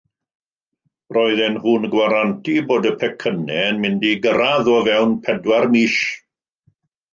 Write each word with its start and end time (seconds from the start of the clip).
Roedden 1.17 1.53
nhw'n 1.65 1.85
gwarantu 1.95 2.55
bod 2.71 2.89
y 2.91 2.93
pecynnau 3.05 3.69
yn 3.75 3.79
mynd 3.85 4.09
i 4.13 4.15
gyrraedd 4.25 4.73
o 4.79 4.81
fewn 4.91 5.17
pedwar 5.29 5.71
mis. 5.77 6.03